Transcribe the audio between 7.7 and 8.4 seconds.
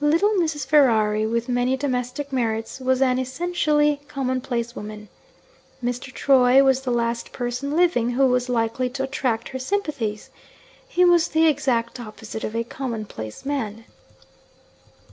living who